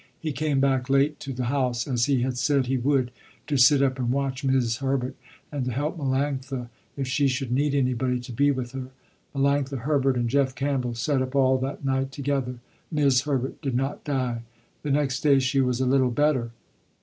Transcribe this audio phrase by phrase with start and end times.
[0.19, 3.11] He came back late to the house, as he had said he would,
[3.45, 5.15] to sit up and watch 'Mis' Herbert,
[5.51, 8.87] and to help Melanctha, if she should need anybody to be with her.
[9.35, 12.55] Melanctha Herbert and Jeff Campbell sat up all that night together.
[12.89, 14.41] 'Mis' Herbert did not die.
[14.81, 16.49] The next day she was a little better.